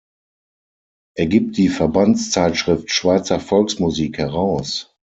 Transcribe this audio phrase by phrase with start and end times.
[1.15, 4.97] Er gibt die Verbandszeitschrift "Schweizer Volksmusik" heraus.